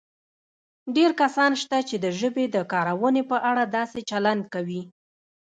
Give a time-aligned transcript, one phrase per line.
[0.95, 4.81] ډېر کسان شته چې د ژبې د کارونې په اړه داسې چلند کوي